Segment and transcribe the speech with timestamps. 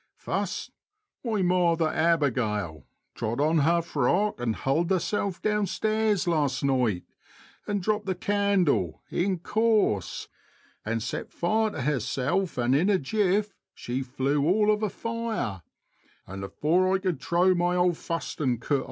[0.17, 0.71] First,
[1.23, 7.03] my mawther,t Abegel, trod on har frock, and hulled J herself down stairs last nite,
[7.67, 10.27] and dropped the candle, in coarse,
[10.83, 15.61] and set fire to harself, and in a jif she flew all of a fire,
[16.25, 18.79] and afore I could trow my old fustin coat outer * Gossip.